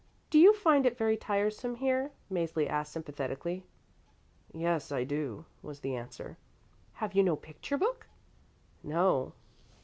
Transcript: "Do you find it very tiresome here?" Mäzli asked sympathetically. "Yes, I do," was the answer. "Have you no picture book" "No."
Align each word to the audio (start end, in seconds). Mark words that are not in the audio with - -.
"Do 0.31 0.39
you 0.39 0.55
find 0.55 0.87
it 0.87 0.97
very 0.97 1.15
tiresome 1.15 1.75
here?" 1.75 2.09
Mäzli 2.31 2.67
asked 2.67 2.91
sympathetically. 2.93 3.63
"Yes, 4.51 4.91
I 4.91 5.03
do," 5.03 5.45
was 5.61 5.81
the 5.81 5.95
answer. 5.95 6.37
"Have 6.93 7.13
you 7.13 7.21
no 7.21 7.35
picture 7.35 7.77
book" 7.77 8.07
"No." 8.81 9.33